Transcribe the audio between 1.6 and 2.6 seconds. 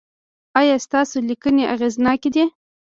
اغیزناکې دي؟